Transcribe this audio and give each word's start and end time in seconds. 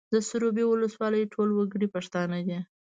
د 0.13 0.15
سروبي 0.29 0.63
ولسوالۍ 0.67 1.23
ټول 1.33 1.49
وګړي 1.57 1.87
پښتانه 1.95 2.37
دي 2.47 2.59